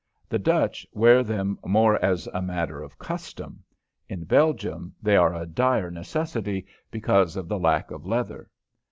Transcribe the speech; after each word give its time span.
The 0.29 0.39
Dutch 0.39 0.87
wear 0.93 1.21
them 1.21 1.59
more 1.63 2.03
as 2.03 2.25
a 2.33 2.41
matter 2.41 2.81
of 2.81 2.97
custom. 2.97 3.63
In 4.09 4.23
Belgium 4.23 4.95
they 4.99 5.15
are 5.15 5.35
a 5.35 5.45
dire 5.45 5.91
necessity 5.91 6.65
because 6.89 7.35
of 7.35 7.47
the 7.47 7.59
lack 7.59 7.91
of 7.91 8.03
leather. 8.07 8.49